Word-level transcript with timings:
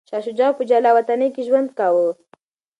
شاه 0.09 0.21
شجاع 0.27 0.51
په 0.57 0.63
جلاوطنۍ 0.69 1.29
کي 1.35 1.41
ژوند 1.47 1.69
کاوه. 1.77 2.09